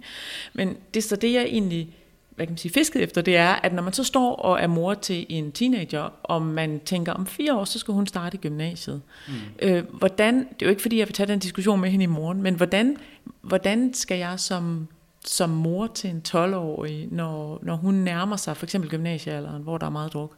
[0.54, 1.96] Men det er så det, jeg egentlig
[2.40, 4.68] hvad kan man sige, fisket efter, det er, at når man så står og er
[4.68, 8.40] mor til en teenager, og man tænker, om fire år, så skal hun starte i
[8.40, 9.02] gymnasiet.
[9.28, 9.34] Mm.
[9.62, 12.08] Øh, hvordan, det er jo ikke fordi, jeg vil tage den diskussion med hende i
[12.08, 12.98] morgen, men hvordan,
[13.42, 14.88] hvordan skal jeg som,
[15.26, 19.86] som mor til en 12-årig, når, når hun nærmer sig for eksempel gymnasiealderen, hvor der
[19.86, 20.36] er meget druk,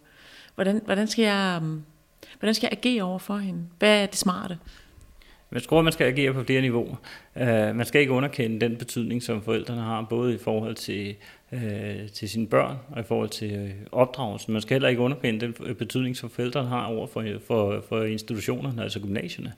[0.56, 1.62] hvordan, hvordan, skal jeg,
[2.40, 3.60] hvordan skal jeg agere over for hende?
[3.80, 4.58] Hvad er det smarte?
[5.52, 6.96] Jeg tror, man skal agere på flere niveauer.
[7.36, 11.16] Uh, man skal ikke underkende den betydning, som forældrene har, både i forhold til
[11.54, 14.54] øh, til sine børn og i forhold til øh, opdragelsen.
[14.54, 18.04] Man skal heller ikke underkende den øh, betydning, som forældrene har over for, for, for
[18.04, 19.54] institutionerne, altså gymnasierne.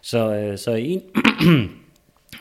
[0.00, 1.02] Så, så en,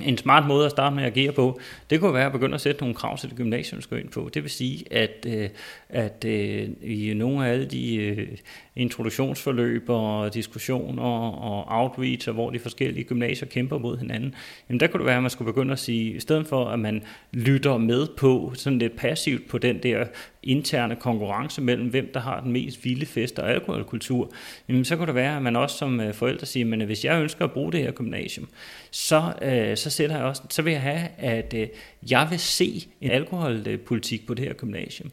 [0.02, 2.62] en smart måde at starte med at agere på, det kunne være at begynde at
[2.62, 4.30] sætte nogle krav til det gymnasium, skal ind på.
[4.34, 5.50] Det vil sige, at, øh,
[5.90, 8.28] at øh, i nogle af alle de øh,
[8.76, 14.36] introduktionsforløb og diskussioner og outreach, og hvor de forskellige gymnasier kæmper mod hinanden,
[14.70, 16.80] jamen der kunne det være, at man skulle begynde at sige, i stedet for at
[16.80, 20.06] man lytter med på, sådan lidt passivt på den der
[20.44, 24.32] interne konkurrence mellem, hvem der har den mest vilde fest og alkoholkultur,
[24.70, 27.46] jamen så kunne det være, at man også som forældre siger, men hvis jeg ønsker
[27.46, 28.48] at bruge det her gymnasium,
[28.96, 31.68] så, øh, så, sætter jeg også, så vil jeg have, at øh,
[32.10, 35.12] jeg vil se en alkoholpolitik på det her gymnasium.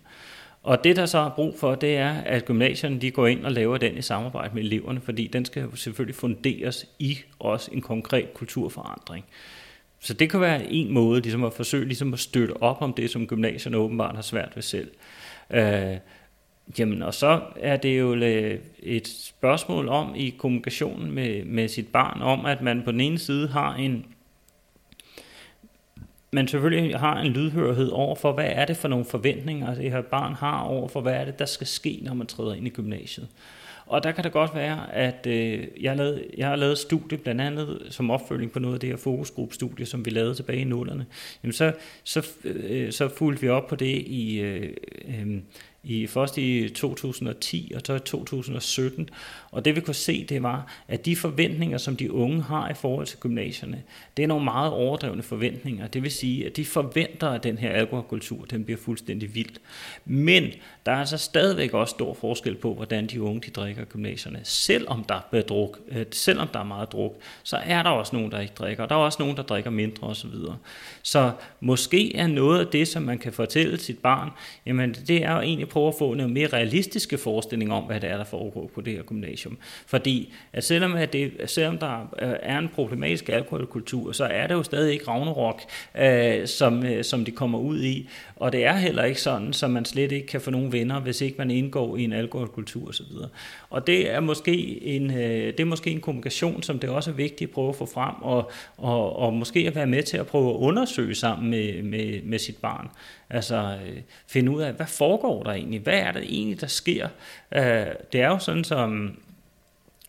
[0.63, 3.53] Og det, der så er brug for, det er, at gymnasierne de går ind og
[3.53, 8.35] laver den i samarbejde med eleverne, fordi den skal selvfølgelig funderes i også en konkret
[8.35, 9.25] kulturforandring.
[10.01, 13.11] Så det kan være en måde ligesom at forsøge ligesom at støtte op om det,
[13.11, 14.91] som gymnasierne åbenbart har svært ved selv.
[15.51, 15.97] Øh,
[16.79, 21.89] jamen, og så er det jo øh, et spørgsmål om i kommunikationen med, med sit
[21.89, 24.07] barn, om at man på den ene side har en
[26.35, 30.03] man selvfølgelig har en lydhørhed over for, hvad er det for nogle forventninger, det her
[30.03, 32.71] barn har over for, hvad er det, der skal ske, når man træder ind i
[32.71, 33.29] gymnasiet.
[33.87, 37.19] Og der kan det godt være, at øh, jeg, har lavet, jeg har lavet studie
[37.19, 40.65] blandt andet som opfølging på noget af det her fokusgruppestudie, som vi lavede tilbage i
[40.65, 41.07] nullerne.
[41.43, 41.73] Jamen så,
[42.05, 44.77] så, øh, så fulgte vi op på det i, øh,
[45.09, 45.41] øh,
[45.85, 49.11] i først i 2010 og så i 2017.
[49.51, 52.75] Og det vi kunne se, det var, at de forventninger, som de unge har i
[52.75, 53.83] forhold til gymnasierne,
[54.17, 55.87] det er nogle meget overdrevne forventninger.
[55.87, 59.57] Det vil sige, at de forventer, at den her alkoholkultur, den bliver fuldstændig vild.
[60.05, 60.51] Men
[60.87, 64.41] der er altså stadigvæk også stor forskel på, hvordan de unge de drikker gymnasierne.
[64.43, 68.33] Selvom der er druk, øh, selvom der er meget druk, så er der også nogen,
[68.33, 68.87] der ikke drikker.
[68.87, 70.31] Der er også nogen, der drikker mindre osv.
[71.03, 74.31] Så måske er noget af det, som man kan fortælle sit barn,
[74.67, 78.11] jamen det er jo egentlig prøve at få nogle mere realistiske forestillinger om, hvad det
[78.11, 79.59] er, der foregår på det her gymnasium.
[79.87, 84.55] Fordi at selvom, at det, selvom der øh, er en problematisk alkoholkultur, så er det
[84.55, 85.63] jo stadig ikke Ragnarok,
[85.99, 88.09] øh, som, øh, som de kommer ud i.
[88.37, 91.21] Og det er heller ikke sådan, så man slet ikke kan få nogen venner, hvis
[91.21, 93.05] ikke man indgår i en alkoholkultur osv.
[93.71, 97.15] Og det er måske en, øh, det er måske en kommunikation, som det også er
[97.15, 100.27] vigtigt at prøve at få frem, og, og, og måske at være med til at
[100.27, 102.89] prøve at undersøge sammen med, med, med sit barn.
[103.31, 105.81] Altså øh, finde ud af, hvad foregår der egentlig?
[105.81, 107.09] Hvad er det egentlig, der sker?
[107.55, 109.19] Øh, det er jo sådan, som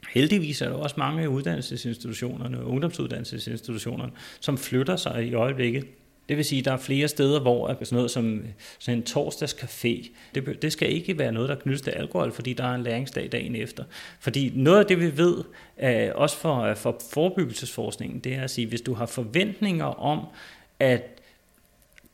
[0.10, 5.86] heldigvis er der også mange af uddannelsesinstitutionerne, ungdomsuddannelsesinstitutionerne, som flytter sig i øjeblikket
[6.30, 8.44] det vil sige, at der er flere steder, hvor sådan noget som
[8.80, 12.64] sådan en torsdagscafé, det, det skal ikke være noget, der knyttes til alkohol, fordi der
[12.64, 13.84] er en læringsdag dagen efter.
[14.20, 15.44] Fordi noget af det, vi ved,
[15.84, 20.26] øh, også for, for forebyggelsesforskningen, det er at sige, hvis du har forventninger om,
[20.80, 21.13] at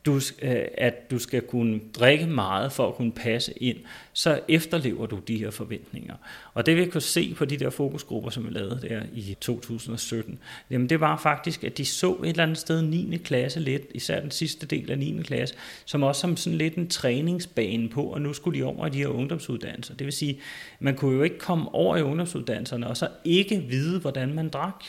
[0.05, 3.77] du, øh, at du skal kunne drikke meget for at kunne passe ind,
[4.13, 6.15] så efterlever du de her forventninger.
[6.53, 10.39] Og det vi kunne se på de der fokusgrupper, som vi lavede der i 2017,
[10.69, 13.17] jamen det var faktisk, at de så et eller andet sted 9.
[13.23, 15.21] klasse lidt, især den sidste del af 9.
[15.23, 18.89] klasse, som også som sådan lidt en træningsbane på, og nu skulle de over i
[18.89, 19.95] de her ungdomsuddannelser.
[19.95, 20.39] Det vil sige,
[20.79, 24.83] man kunne jo ikke komme over i ungdomsuddannelserne og så ikke vide, hvordan man drak.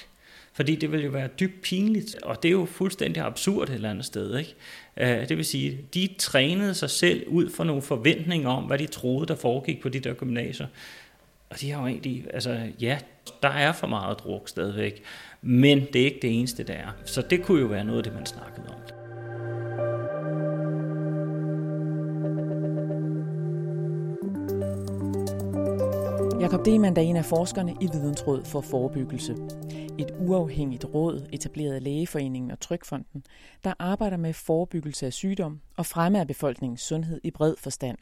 [0.60, 3.90] Fordi det vil jo være dybt pinligt, og det er jo fuldstændig absurd et eller
[3.90, 4.38] andet sted.
[4.38, 4.54] Ikke?
[4.96, 8.86] Øh, det vil sige, de trænede sig selv ud fra nogle forventninger om, hvad de
[8.86, 10.66] troede, der foregik på de der gymnasier.
[11.50, 12.98] Og de har jo egentlig, altså ja,
[13.42, 15.02] der er for meget druk stadigvæk,
[15.42, 16.88] men det er ikke det eneste, der er.
[17.04, 18.99] Så det kunne jo være noget af det, man snakkede om.
[26.50, 29.32] Jakob Demand er en af forskerne i Vidensråd for Forebyggelse.
[29.98, 33.22] Et uafhængigt råd etableret af Lægeforeningen og Trykfonden,
[33.64, 37.98] der arbejder med forebyggelse af sygdom og fremme af befolkningens sundhed i bred forstand.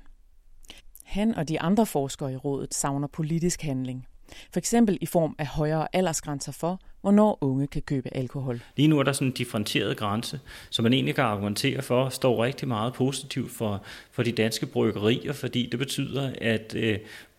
[1.05, 4.07] Han og de andre forskere i rådet savner politisk handling.
[4.53, 8.63] For eksempel i form af højere aldersgrænser for, hvornår unge kan købe alkohol.
[8.77, 12.45] Lige nu er der sådan en differentieret grænse, som man egentlig kan argumentere for, står
[12.45, 16.99] rigtig meget positivt for, for de danske bryggerier, fordi det betyder, at øh,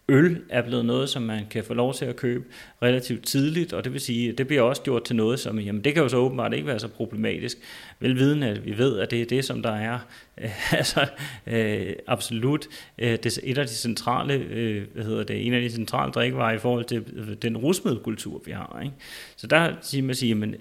[0.10, 2.46] øl er blevet noget, som man kan få lov til at købe
[2.84, 5.94] relativt tidligt, og det vil sige, det bliver også gjort til noget, som jamen, det
[5.94, 7.58] kan jo så åbenbart ikke være så problematisk.
[8.00, 10.00] Velviden, at vi ved, at det er det, som der er
[10.42, 11.08] øh, altså,
[11.48, 12.68] øh, absolut
[12.98, 16.56] øh, det, et af de centrale, øh, hvad hedder det, en af de centrale drikkevarer
[16.56, 18.80] i forhold til øh, den rusmiddelkultur, vi har.
[18.84, 18.96] Ikke?
[19.36, 20.56] Så der siger man at men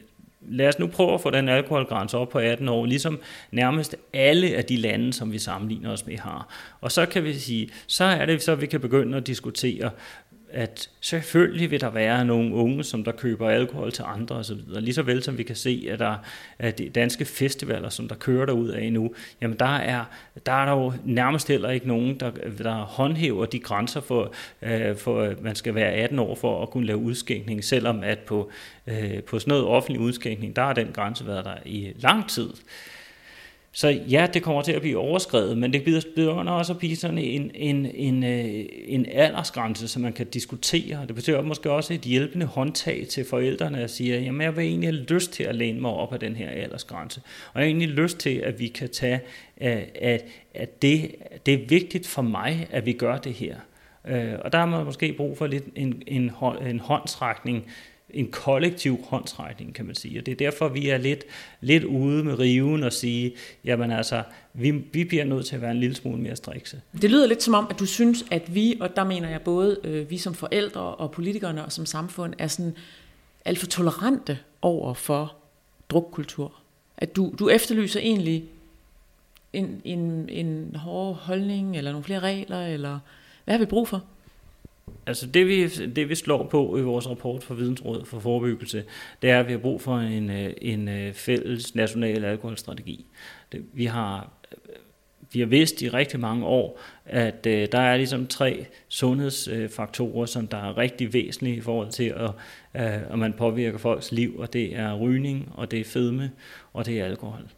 [0.50, 4.56] lad os nu prøve at få den alkoholgrænse op på 18 år, ligesom nærmest alle
[4.56, 6.54] af de lande, som vi sammenligner os med, har.
[6.80, 9.90] Og så kan vi sige, så er det så, at vi kan begynde at diskutere,
[10.52, 14.56] at selvfølgelig vil der være nogle unge, som der køber alkohol til andre osv.
[14.66, 16.16] Lige så vel som vi kan se, at der
[16.58, 20.04] er de danske festivaler, som der kører derud af nu, jamen der er,
[20.46, 24.96] der er der jo nærmest heller ikke nogen, der, der håndhæver de grænser for, øh,
[24.96, 28.50] for, at man skal være 18 år for at kunne lave udskænkning, selvom at på,
[28.86, 32.48] øh, på sådan noget offentlig udskænkning, der har den grænse været der i lang tid.
[33.72, 37.18] Så ja, det kommer til at blive overskrevet, men det begynder også at blive sådan
[37.18, 41.06] en, en, en, øh, en aldersgrænse, som man kan diskutere.
[41.06, 44.88] Det betyder måske også et hjælpende håndtag til forældrene at sige, jamen jeg vil egentlig
[44.88, 47.20] have lyst til at læne mig op af den her aldersgrænse.
[47.54, 49.20] Og jeg har egentlig lyst til, at vi kan tage,
[49.56, 51.14] at, at det,
[51.46, 53.56] det er vigtigt for mig, at vi gør det her.
[54.08, 56.30] Øh, og der har man måske brug for lidt en, en,
[56.66, 57.64] en håndtrækning,
[58.10, 60.20] en kollektiv håndtrækning, kan man sige.
[60.20, 61.24] Og det er derfor, vi er lidt,
[61.60, 64.22] lidt ude med riven og sige, jamen altså,
[64.54, 66.80] vi, vi bliver nødt til at være en lille smule mere strikse.
[67.02, 69.80] Det lyder lidt som om, at du synes, at vi, og der mener jeg både
[69.84, 72.74] øh, vi som forældre og politikerne og som samfund, er sådan
[73.44, 75.36] alt for tolerante over for
[75.88, 76.54] drukkultur.
[76.96, 78.44] at du, du efterlyser egentlig
[79.52, 82.98] en, en, en hård holdning, eller nogle flere regler, eller
[83.44, 84.04] hvad har vi brug for?
[85.08, 88.84] Altså det vi, det vi slår på i vores rapport for Vidensrådet for Forebyggelse,
[89.22, 93.06] det er, at vi har brug for en, øh, en øh, fælles national alkoholstrategi.
[93.52, 94.58] Det, vi har øh,
[95.32, 100.46] vi har vidst i rigtig mange år, at øh, der er ligesom tre sundhedsfaktorer, som
[100.46, 102.30] der er rigtig væsentlige i forhold til, at,
[102.74, 106.30] øh, at man påvirker folks liv, og det er rygning, og det er fedme,
[106.72, 107.48] og det er alkohol.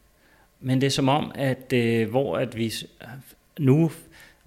[0.61, 2.73] Men det er som om, at øh, hvor at vi
[3.59, 3.91] nu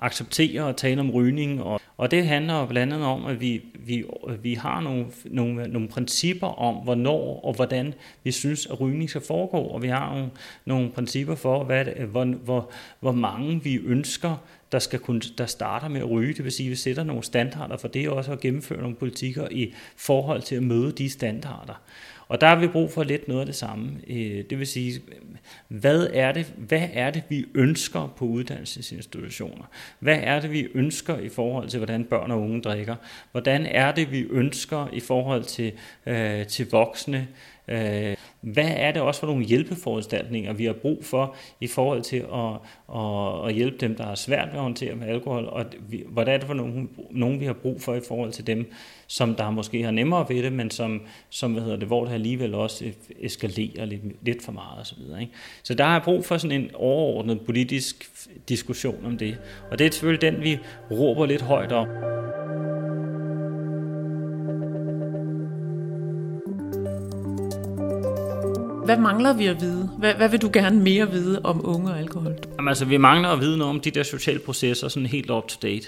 [0.03, 4.03] acceptere at tale om rygning, og, og det handler blandt andet om, at vi, vi,
[4.41, 9.21] vi har nogle, nogle, nogle principper om, hvornår og hvordan vi synes, at rygning skal
[9.21, 10.29] foregå, og vi har nogle,
[10.65, 14.37] nogle principper for, hvad, hvor, hvor, hvor mange vi ønsker,
[14.71, 16.33] der, skal kunne, der starter med at ryge.
[16.33, 18.95] Det vil sige, at vi sætter nogle standarder for det, og også at gennemføre nogle
[18.95, 21.81] politikker i forhold til at møde de standarder.
[22.27, 23.91] Og der har vi brug for lidt noget af det samme.
[24.07, 25.01] Øh, det vil sige,
[25.67, 29.65] hvad er det, hvad er det vi ønsker på uddannelsesinstitutioner?
[29.99, 32.95] Hvad er det, vi ønsker i forhold til, hvordan børn og unge drikker?
[33.31, 35.71] Hvordan er det, vi ønsker i forhold til,
[36.05, 37.27] øh, til voksne?
[37.67, 42.17] Øh, hvad er det også for nogle hjælpeforanstaltninger, vi har brug for i forhold til
[42.17, 42.53] at,
[42.95, 45.65] at, at hjælpe dem, der har svært ved at håndtere med alkohol, og
[46.07, 48.71] hvordan er det for nogle, nogle, vi har brug for i forhold til dem,
[49.07, 52.13] som der måske har nemmere ved det, men som, som hvad hedder det, hvor det
[52.13, 52.85] alligevel også
[53.19, 54.97] eskalerer lidt, lidt for meget osv.
[55.09, 55.31] Så, ikke?
[55.63, 58.11] så der er brug for sådan en overordnet politisk
[58.49, 59.37] diskussion om det,
[59.71, 60.59] og det er selvfølgelig den, vi
[60.91, 61.87] råber lidt højt om.
[68.85, 69.89] Hvad mangler vi at vide?
[69.97, 72.35] Hvad, hvad vil du gerne mere vide om unge og alkohol?
[72.57, 75.47] Jamen, altså, vi mangler at vide noget om de der sociale processer, sådan helt up
[75.47, 75.87] to date.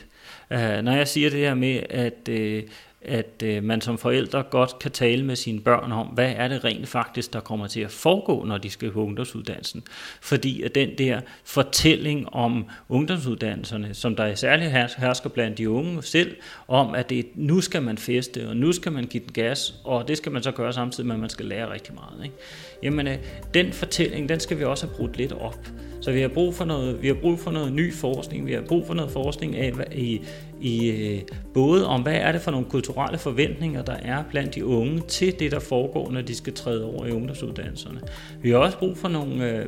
[0.51, 2.69] Uh, når jeg siger det her med, at, uh,
[3.07, 6.63] at øh, man som forældre godt kan tale med sine børn om, hvad er det
[6.63, 9.83] rent faktisk, der kommer til at foregå, når de skal på ungdomsuddannelsen.
[10.21, 16.03] Fordi at den der fortælling om ungdomsuddannelserne, som der er særligt hersker blandt de unge
[16.03, 16.35] selv,
[16.67, 20.07] om at det, nu skal man feste, og nu skal man give den gas, og
[20.07, 22.23] det skal man så gøre samtidig med, at man skal lære rigtig meget.
[22.23, 22.35] Ikke?
[22.83, 23.17] Jamen, øh,
[23.53, 25.59] den fortælling, den skal vi også have brudt lidt op.
[26.05, 28.61] Så vi har brug for noget, vi har brug for noget ny forskning, vi har
[28.61, 30.21] brug for noget forskning af, i,
[30.61, 31.21] i, øh,
[31.53, 35.39] både om, hvad er det for nogle kulturelle forventninger, der er blandt de unge til
[35.39, 37.99] det, der foregår, når de skal træde over i ungdomsuddannelserne.
[38.41, 39.65] Vi har også brug for nogle, øh,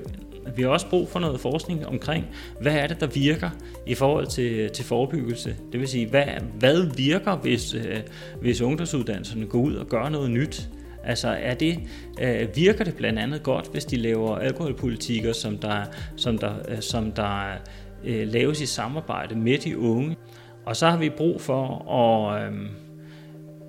[0.56, 2.26] vi har også brug for noget forskning omkring,
[2.62, 3.50] hvad er det, der virker
[3.86, 5.56] i forhold til, til forebyggelse.
[5.72, 6.26] Det vil sige, hvad,
[6.60, 8.00] hvad virker, hvis, øh,
[8.42, 10.70] hvis ungdomsuddannelserne går ud og gør noget nyt
[11.08, 11.80] Altså er det,
[12.22, 15.84] øh, virker det blandt andet godt, hvis de laver alkoholpolitikker, som der,
[16.16, 17.54] som der, øh, som der
[18.04, 20.16] øh, laves i samarbejde med de unge.
[20.68, 22.54] Og så har vi brug for at, øh,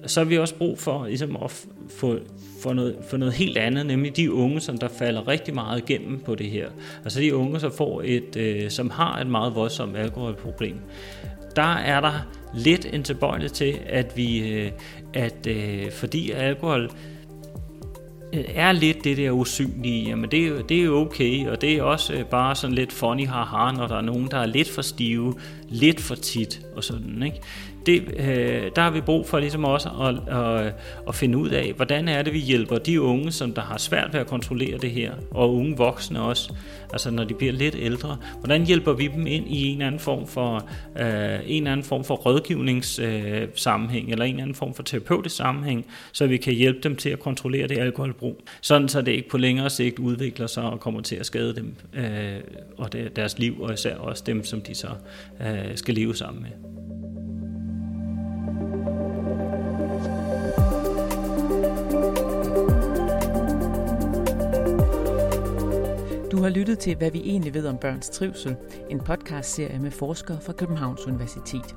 [0.06, 2.18] så har vi også brug for ligesom at få,
[2.62, 6.20] for noget, for noget helt andet, nemlig de unge, som der falder rigtig meget igennem
[6.20, 6.68] på det her.
[7.04, 10.76] Altså de unge, som, får et, øh, som har et meget voldsomt alkoholproblem.
[11.56, 14.70] Der er der lidt en tilbøjelighed til, at vi, øh,
[15.14, 16.90] at øh, fordi alkohol
[18.32, 21.82] Øh, er lidt det der usynlige, jamen det det er jo okay, og det er
[21.82, 24.82] også øh, bare sådan lidt funny haha, når der er nogen, der er lidt for
[24.82, 25.34] stive,
[25.68, 27.40] lidt for tit og sådan, ikke?
[27.86, 30.74] Det, øh, der har vi brug for ligesom også at, at,
[31.08, 34.12] at finde ud af, hvordan er det, vi hjælper de unge, som der har svært
[34.12, 36.54] ved at kontrollere det her, og unge voksne også,
[36.92, 40.00] altså når de bliver lidt ældre, hvordan hjælper vi dem ind i en eller anden
[40.00, 40.68] form for,
[41.00, 41.04] øh,
[41.46, 45.86] en eller anden form for rådgivningssammenhæng, øh, eller en eller anden form for terapeutisk sammenhæng,
[46.12, 49.38] så vi kan hjælpe dem til at kontrollere det alkoholbrug, sådan så det ikke på
[49.38, 52.40] længere sigt udvikler sig og kommer til at skade dem øh,
[52.76, 54.88] og deres liv, og især også dem, som de så
[55.40, 56.67] øh, skal leve sammen med.
[66.38, 68.56] Du har lyttet til, hvad vi egentlig ved om børns trivsel,
[68.90, 71.74] en podcastserie med forskere fra Københavns Universitet.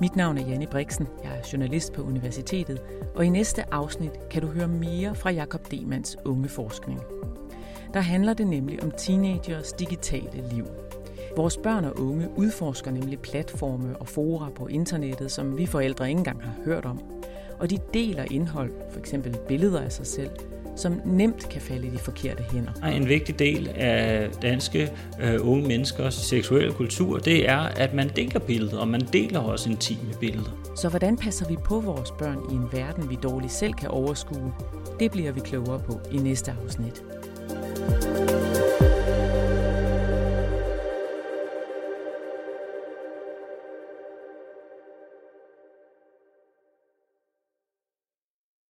[0.00, 2.82] Mit navn er Janne Brixen, jeg er journalist på universitetet,
[3.14, 7.00] og i næste afsnit kan du høre mere fra Jakob Demans unge forskning.
[7.94, 10.66] Der handler det nemlig om teenagers digitale liv.
[11.36, 16.18] Vores børn og unge udforsker nemlig platforme og fora på internettet, som vi forældre ikke
[16.18, 17.00] engang har hørt om.
[17.58, 19.14] Og de deler indhold, f.eks.
[19.48, 20.30] billeder af sig selv,
[20.78, 22.72] som nemt kan falde i de forkerte hænder.
[22.82, 28.40] En vigtig del af danske øh, unge menneskers seksuelle kultur, det er, at man deler
[28.40, 30.72] billeder, og man deler også intime billeder.
[30.76, 34.52] Så hvordan passer vi på vores børn i en verden, vi dårligt selv kan overskue?
[35.00, 37.02] Det bliver vi klogere på i næste afsnit.